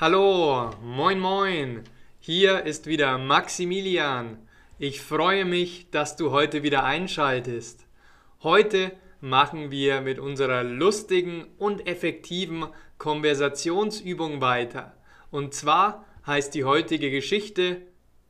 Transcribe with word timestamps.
Hallo, 0.00 0.70
moin 0.80 1.18
moin. 1.18 1.82
Hier 2.20 2.64
ist 2.64 2.86
wieder 2.86 3.18
Maximilian. 3.18 4.38
Ich 4.78 5.00
freue 5.00 5.44
mich, 5.44 5.90
dass 5.90 6.14
du 6.14 6.30
heute 6.30 6.62
wieder 6.62 6.84
einschaltest. 6.84 7.84
Heute 8.44 8.92
machen 9.20 9.72
wir 9.72 10.00
mit 10.00 10.20
unserer 10.20 10.62
lustigen 10.62 11.46
und 11.58 11.88
effektiven 11.88 12.66
Konversationsübung 12.98 14.40
weiter. 14.40 14.94
Und 15.32 15.52
zwar 15.52 16.06
heißt 16.28 16.54
die 16.54 16.62
heutige 16.62 17.10
Geschichte 17.10 17.82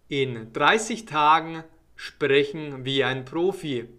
In 0.09 0.51
30 0.55 1.05
Tagen 1.05 1.65
sprechen 1.97 2.87
wie 2.87 3.05
ein 3.05 3.27
Profi. 3.27 3.91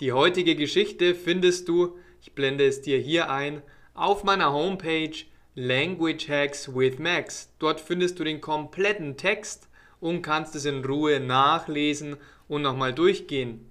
Die 0.00 0.10
heutige 0.10 0.56
Geschichte 0.56 1.14
findest 1.14 1.68
du, 1.68 1.96
ich 2.20 2.32
blende 2.32 2.66
es 2.66 2.82
dir 2.82 2.98
hier 2.98 3.30
ein, 3.30 3.62
auf 3.94 4.24
meiner 4.24 4.52
Homepage 4.52 5.14
Language 5.58 6.28
Hacks 6.28 6.68
with 6.68 6.98
Max. 6.98 7.50
Dort 7.58 7.80
findest 7.80 8.18
du 8.18 8.24
den 8.24 8.42
kompletten 8.42 9.16
Text 9.16 9.70
und 10.00 10.20
kannst 10.20 10.54
es 10.54 10.66
in 10.66 10.84
Ruhe 10.84 11.18
nachlesen 11.18 12.18
und 12.46 12.60
nochmal 12.60 12.92
durchgehen. 12.92 13.70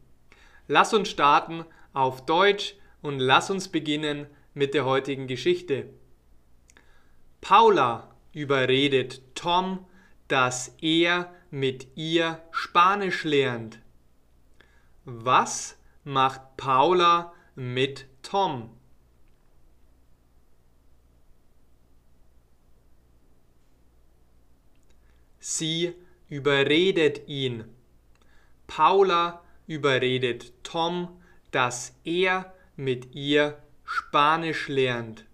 Lass 0.67 0.95
uns 0.95 1.09
starten 1.09 1.63
auf 1.93 2.25
Deutsch 2.25 2.75
und 3.03 3.19
lass 3.19 3.51
uns 3.51 3.67
beginnen 3.67 4.25
mit 4.55 4.73
der 4.73 4.83
heutigen 4.83 5.27
Geschichte. 5.27 5.87
Paula 7.39 8.15
überredet 8.33 9.21
Tom, 9.35 9.85
dass 10.27 10.75
er 10.81 11.31
mit 11.51 11.87
ihr 11.95 12.41
Spanisch 12.49 13.23
lernt. 13.25 13.77
Was 15.03 15.77
macht 16.03 16.57
Paula 16.57 17.31
mit 17.53 18.07
Tom? 18.23 18.71
Sie 25.47 25.93
überredet 26.27 27.27
ihn. 27.27 27.65
Paula 28.65 29.43
überredet 29.67 30.51
Tom, 30.63 31.21
dass 31.51 31.93
er 32.03 32.51
mit 32.75 33.13
ihr 33.13 33.61
Spanisch 33.83 34.69
lernt. 34.69 35.27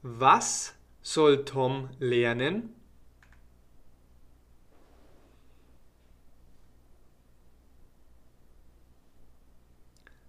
Was 0.00 0.74
soll 1.02 1.44
Tom 1.44 1.90
lernen? 1.98 2.74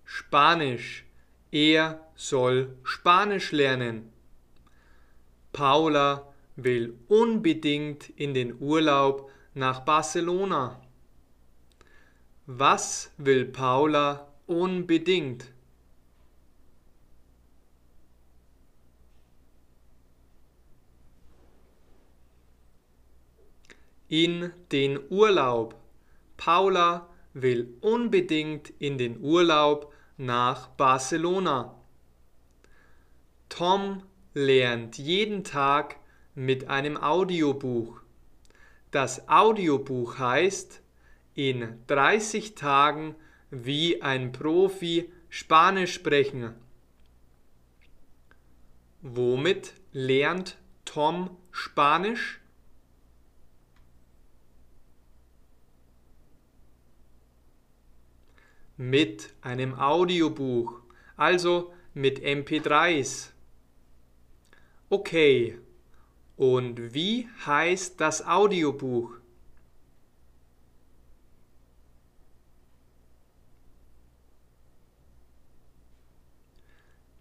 Spanisch. 0.03 1.05
Er 1.52 2.05
soll 2.16 2.75
Spanisch 2.83 3.53
lernen. 3.53 4.11
Paula 5.53 6.30
will 6.55 6.94
unbedingt 7.07 8.09
in 8.09 8.33
den 8.33 8.59
Urlaub 8.59 9.30
nach 9.53 9.81
Barcelona. 9.81 10.81
Was 12.45 13.11
will 13.17 13.45
Paula 13.45 14.27
unbedingt? 14.47 15.52
In 24.07 24.52
den 24.72 24.99
Urlaub. 25.09 25.75
Paula 26.35 27.07
will 27.33 27.77
unbedingt 27.79 28.69
in 28.79 28.97
den 28.97 29.22
Urlaub 29.22 29.94
nach 30.17 30.67
Barcelona. 30.69 31.75
Tom 33.47 34.03
lernt 34.33 34.97
jeden 34.97 35.44
Tag 35.45 36.00
mit 36.35 36.69
einem 36.69 36.97
Audiobuch. 36.97 38.01
Das 38.91 39.27
Audiobuch 39.27 40.19
heißt 40.19 40.81
in 41.33 41.79
30 41.88 42.55
Tagen 42.55 43.15
wie 43.49 44.01
ein 44.01 44.31
Profi 44.31 45.11
Spanisch 45.29 45.94
sprechen. 45.94 46.53
Womit 49.01 49.73
lernt 49.94 50.57
Tom 50.85 51.38
Spanisch? 51.51 52.39
Mit 58.77 59.33
einem 59.41 59.77
Audiobuch, 59.77 60.81
also 61.16 61.73
mit 61.94 62.19
MP3s. 62.19 63.31
Okay, 64.89 65.57
und 66.38 66.94
wie 66.94 67.28
heißt 67.46 68.00
das 68.00 68.25
Audiobuch? 68.25 69.12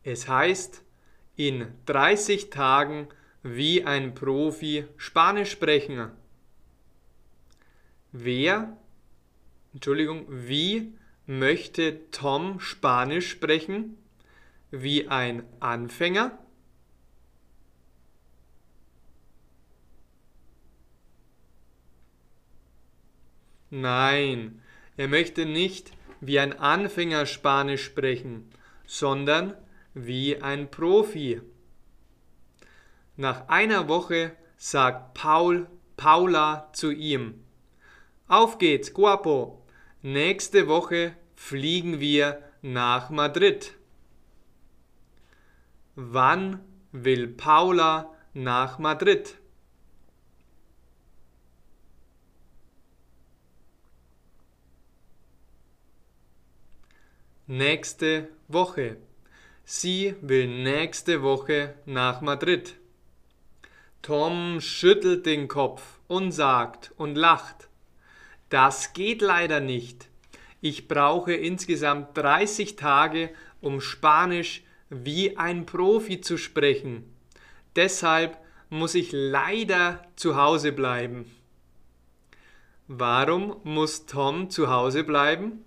Es 0.02 0.28
heißt 0.28 0.82
in 1.36 1.68
30 1.86 2.50
Tagen 2.50 3.08
wie 3.42 3.84
ein 3.84 4.14
Profi 4.14 4.86
Spanisch 4.96 5.50
sprechen. 5.50 6.10
Wer, 8.12 8.76
Entschuldigung, 9.72 10.26
wie 10.28 10.92
möchte 11.26 12.10
Tom 12.10 12.58
Spanisch 12.60 13.30
sprechen? 13.30 13.96
Wie 14.70 15.08
ein 15.08 15.44
Anfänger? 15.60 16.38
Nein, 23.70 24.60
er 24.96 25.08
möchte 25.08 25.46
nicht 25.46 25.92
wie 26.20 26.38
ein 26.38 26.58
Anfänger 26.58 27.24
Spanisch 27.26 27.84
sprechen, 27.84 28.50
sondern 28.86 29.54
wie 29.94 30.42
ein 30.42 30.70
Profi. 30.70 31.40
Nach 33.16 33.48
einer 33.48 33.88
Woche 33.88 34.32
sagt 34.56 35.14
Paul 35.14 35.68
Paula 35.96 36.70
zu 36.72 36.90
ihm, 36.90 37.44
Auf 38.26 38.58
geht's, 38.58 38.92
Guapo. 38.92 39.62
Nächste 40.02 40.66
Woche 40.66 41.14
fliegen 41.34 42.00
wir 42.00 42.42
nach 42.62 43.10
Madrid. 43.10 43.74
Wann 45.94 46.60
will 46.92 47.28
Paula 47.28 48.10
nach 48.32 48.78
Madrid? 48.78 49.39
Nächste 57.50 58.28
Woche. 58.46 58.96
Sie 59.64 60.14
will 60.20 60.46
nächste 60.46 61.20
Woche 61.20 61.74
nach 61.84 62.20
Madrid. 62.20 62.76
Tom 64.02 64.60
schüttelt 64.60 65.26
den 65.26 65.48
Kopf 65.48 65.98
und 66.06 66.30
sagt 66.30 66.92
und 66.96 67.16
lacht. 67.16 67.68
Das 68.50 68.92
geht 68.92 69.20
leider 69.20 69.58
nicht. 69.58 70.08
Ich 70.60 70.86
brauche 70.86 71.32
insgesamt 71.32 72.16
30 72.16 72.76
Tage, 72.76 73.30
um 73.60 73.80
Spanisch 73.80 74.62
wie 74.88 75.36
ein 75.36 75.66
Profi 75.66 76.20
zu 76.20 76.36
sprechen. 76.36 77.12
Deshalb 77.74 78.38
muss 78.68 78.94
ich 78.94 79.10
leider 79.10 80.04
zu 80.14 80.36
Hause 80.36 80.70
bleiben. 80.70 81.28
Warum 82.86 83.56
muss 83.64 84.06
Tom 84.06 84.50
zu 84.50 84.70
Hause 84.70 85.02
bleiben? 85.02 85.64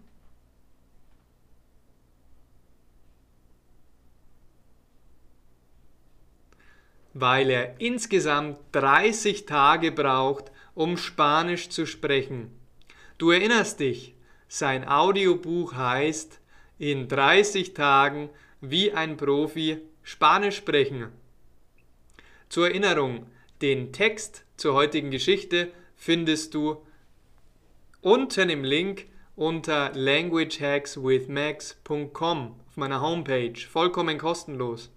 Weil 7.13 7.49
er 7.49 7.79
insgesamt 7.79 8.57
30 8.71 9.45
Tage 9.45 9.91
braucht, 9.91 10.51
um 10.73 10.97
Spanisch 10.97 11.69
zu 11.69 11.85
sprechen. 11.85 12.49
Du 13.17 13.31
erinnerst 13.31 13.79
dich, 13.79 14.15
sein 14.47 14.87
Audiobuch 14.87 15.73
heißt 15.73 16.39
In 16.79 17.07
30 17.07 17.73
Tagen 17.73 18.29
wie 18.61 18.91
ein 18.91 19.17
Profi 19.17 19.79
Spanisch 20.01 20.57
sprechen. 20.57 21.07
Zur 22.49 22.67
Erinnerung, 22.67 23.27
den 23.61 23.93
Text 23.93 24.43
zur 24.57 24.73
heutigen 24.73 25.11
Geschichte 25.11 25.71
findest 25.95 26.53
du 26.53 26.85
unten 28.01 28.49
im 28.49 28.63
Link 28.63 29.05
unter 29.35 29.91
languagehackswithmax.com 29.93 32.55
auf 32.67 32.77
meiner 32.77 33.01
Homepage, 33.01 33.59
vollkommen 33.69 34.17
kostenlos. 34.17 34.89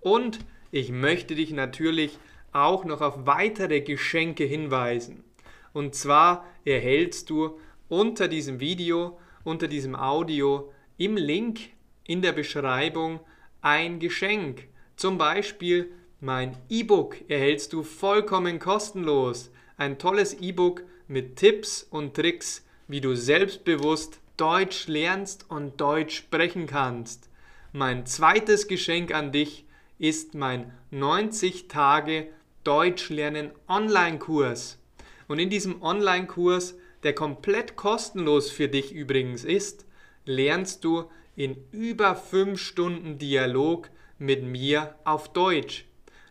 Und 0.00 0.38
ich 0.70 0.90
möchte 0.90 1.34
dich 1.34 1.52
natürlich 1.52 2.18
auch 2.52 2.84
noch 2.84 3.00
auf 3.00 3.26
weitere 3.26 3.80
Geschenke 3.80 4.44
hinweisen. 4.44 5.24
Und 5.72 5.94
zwar 5.94 6.44
erhältst 6.64 7.30
du 7.30 7.58
unter 7.88 8.28
diesem 8.28 8.60
Video, 8.60 9.18
unter 9.44 9.68
diesem 9.68 9.94
Audio 9.94 10.72
im 10.96 11.16
Link 11.16 11.60
in 12.06 12.22
der 12.22 12.32
Beschreibung 12.32 13.20
ein 13.60 13.98
Geschenk. 13.98 14.68
Zum 14.96 15.18
Beispiel 15.18 15.92
Mein 16.20 16.56
E-Book 16.68 17.16
erhältst 17.28 17.72
du 17.72 17.82
vollkommen 17.82 18.58
kostenlos. 18.58 19.50
Ein 19.76 19.98
tolles 19.98 20.34
E-Book 20.34 20.82
mit 21.06 21.36
Tipps 21.36 21.84
und 21.84 22.14
Tricks, 22.14 22.66
wie 22.88 23.00
du 23.00 23.14
selbstbewusst 23.14 24.20
Deutsch 24.36 24.88
lernst 24.88 25.48
und 25.48 25.80
Deutsch 25.80 26.16
sprechen 26.16 26.66
kannst. 26.66 27.28
Mein 27.72 28.06
zweites 28.06 28.66
Geschenk 28.66 29.14
an 29.14 29.30
dich 29.30 29.64
ist 29.98 30.34
mein 30.34 30.72
90 30.90 31.68
Tage 31.68 32.28
Deutsch 32.64 33.10
lernen 33.10 33.50
Online-Kurs. 33.68 34.78
Und 35.26 35.38
in 35.38 35.50
diesem 35.50 35.82
Online-Kurs, 35.82 36.76
der 37.02 37.14
komplett 37.14 37.76
kostenlos 37.76 38.50
für 38.50 38.68
dich 38.68 38.92
übrigens 38.92 39.44
ist, 39.44 39.86
lernst 40.24 40.84
du 40.84 41.04
in 41.36 41.56
über 41.72 42.14
5 42.14 42.60
Stunden 42.60 43.18
Dialog 43.18 43.90
mit 44.18 44.42
mir 44.42 44.96
auf 45.04 45.32
Deutsch. 45.32 45.86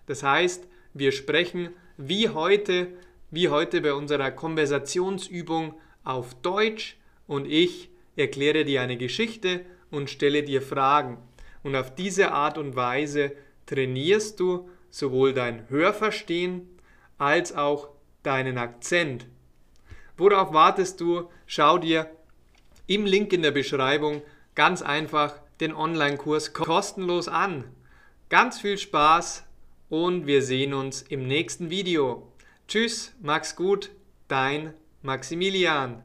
Das 0.06 0.24
heißt, 0.24 0.68
wir 0.94 1.12
sprechen 1.12 1.70
wie 1.98 2.30
heute, 2.30 2.88
wie 3.32 3.50
heute 3.50 3.82
bei 3.82 3.94
unserer 3.94 4.32
Konversationsübung 4.32 5.74
auf 6.04 6.36
Deutsch 6.36 6.98
und 7.28 7.46
ich 7.46 7.90
erkläre 8.16 8.66
dir 8.66 8.82
eine 8.82 8.98
Geschichte 8.98 9.62
und 9.92 10.10
stelle 10.10 10.44
dir 10.44 10.62
Fragen. 10.62 11.18
Und 11.64 11.76
auf 11.76 11.94
diese 11.94 12.32
Art 12.32 12.58
und 12.58 12.76
Weise 12.76 13.34
trainierst 13.68 14.40
du 14.40 14.70
sowohl 14.90 15.34
dein 15.34 15.70
Hörverstehen 15.70 16.68
als 17.20 17.56
auch 17.56 17.90
deinen 18.24 18.58
Akzent. 18.58 19.28
Worauf 20.18 20.52
wartest 20.52 21.00
du? 21.00 21.30
Schau 21.46 21.78
dir 21.78 22.10
im 22.88 23.06
Link 23.06 23.32
in 23.34 23.44
der 23.44 23.52
Beschreibung 23.52 24.24
ganz 24.56 24.82
einfach 24.82 25.36
den 25.60 25.74
Online-Kurs 25.74 26.54
kostenlos 26.54 27.28
an. 27.28 27.66
Ganz 28.30 28.60
viel 28.60 28.78
Spaß 28.78 29.46
und 29.90 30.28
wir 30.28 30.42
sehen 30.42 30.74
uns 30.74 31.02
im 31.04 31.28
nächsten 31.28 31.70
Video. 31.70 32.32
Tschüss, 32.68 33.14
mach's 33.22 33.56
gut, 33.56 33.92
dein 34.28 34.74
Maximilian. 35.02 35.96